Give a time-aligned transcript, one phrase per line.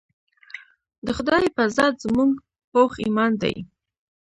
[1.05, 2.31] د خدائے پۀ ذات زمونږ
[2.71, 3.53] پوخ ايمان دے